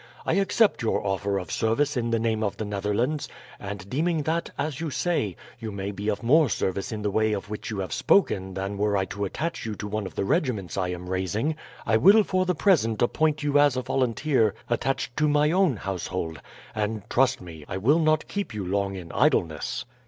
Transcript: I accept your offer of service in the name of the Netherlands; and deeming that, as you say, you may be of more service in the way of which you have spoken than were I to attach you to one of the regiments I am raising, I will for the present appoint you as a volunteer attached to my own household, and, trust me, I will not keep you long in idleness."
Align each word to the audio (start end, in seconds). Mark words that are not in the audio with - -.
I 0.25 0.33
accept 0.33 0.81
your 0.81 1.05
offer 1.05 1.37
of 1.39 1.51
service 1.51 1.95
in 1.95 2.09
the 2.09 2.17
name 2.17 2.41
of 2.43 2.57
the 2.57 2.65
Netherlands; 2.65 3.29
and 3.59 3.87
deeming 3.87 4.23
that, 4.23 4.49
as 4.57 4.81
you 4.81 4.89
say, 4.89 5.35
you 5.59 5.71
may 5.71 5.91
be 5.91 6.09
of 6.09 6.23
more 6.23 6.49
service 6.49 6.91
in 6.91 7.03
the 7.03 7.11
way 7.11 7.33
of 7.33 7.51
which 7.51 7.69
you 7.69 7.77
have 7.81 7.93
spoken 7.93 8.55
than 8.55 8.79
were 8.79 8.97
I 8.97 9.05
to 9.05 9.25
attach 9.25 9.63
you 9.63 9.75
to 9.75 9.85
one 9.87 10.07
of 10.07 10.15
the 10.15 10.25
regiments 10.25 10.75
I 10.75 10.87
am 10.87 11.07
raising, 11.07 11.55
I 11.85 11.97
will 11.97 12.23
for 12.23 12.47
the 12.47 12.55
present 12.55 12.99
appoint 12.99 13.43
you 13.43 13.59
as 13.59 13.77
a 13.77 13.83
volunteer 13.83 14.55
attached 14.71 15.15
to 15.17 15.27
my 15.27 15.51
own 15.51 15.75
household, 15.77 16.41
and, 16.73 17.07
trust 17.07 17.39
me, 17.39 17.63
I 17.67 17.77
will 17.77 17.99
not 17.99 18.27
keep 18.27 18.55
you 18.55 18.65
long 18.65 18.95
in 18.95 19.11
idleness." 19.11 19.85